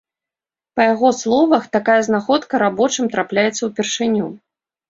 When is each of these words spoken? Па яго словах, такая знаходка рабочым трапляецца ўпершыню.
Па 0.77 0.81
яго 0.93 1.11
словах, 1.19 1.67
такая 1.77 1.99
знаходка 2.09 2.63
рабочым 2.65 3.13
трапляецца 3.17 3.61
ўпершыню. 3.71 4.25